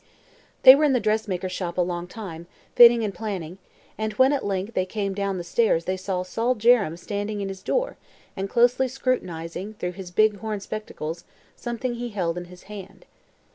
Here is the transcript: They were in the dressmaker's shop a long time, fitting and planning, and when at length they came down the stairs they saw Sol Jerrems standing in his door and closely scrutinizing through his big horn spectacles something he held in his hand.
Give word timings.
They 0.63 0.73
were 0.73 0.83
in 0.83 0.93
the 0.93 0.99
dressmaker's 0.99 1.51
shop 1.51 1.77
a 1.77 1.81
long 1.81 2.07
time, 2.07 2.47
fitting 2.75 3.03
and 3.03 3.13
planning, 3.13 3.59
and 3.99 4.13
when 4.13 4.33
at 4.33 4.43
length 4.43 4.73
they 4.73 4.83
came 4.83 5.13
down 5.13 5.37
the 5.37 5.43
stairs 5.43 5.85
they 5.85 5.95
saw 5.95 6.23
Sol 6.23 6.55
Jerrems 6.55 7.03
standing 7.03 7.39
in 7.39 7.49
his 7.49 7.61
door 7.61 7.97
and 8.35 8.49
closely 8.49 8.87
scrutinizing 8.87 9.75
through 9.75 9.91
his 9.91 10.09
big 10.09 10.37
horn 10.37 10.59
spectacles 10.59 11.23
something 11.55 11.93
he 11.93 12.09
held 12.09 12.35
in 12.35 12.45
his 12.45 12.63
hand. 12.63 13.05